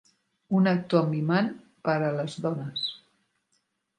Un 0.59 0.69
actor 0.71 1.01
amb 1.07 1.17
imant 1.17 1.51
per 1.89 1.95
a 2.05 2.09
les 2.19 2.39
dones. 2.47 2.89